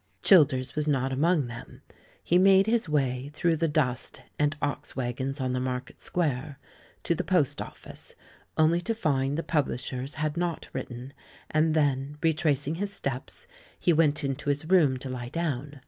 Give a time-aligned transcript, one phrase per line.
[0.23, 1.83] Childers was not among them.
[2.23, 6.57] He made his way, through the dust and ox wagons on the Market Square,
[7.03, 8.15] to the post office,
[8.57, 11.13] only to find the publishers had not written;
[11.51, 13.45] and then, retrac ing his steps,
[13.79, 15.79] he went into his room to lie down.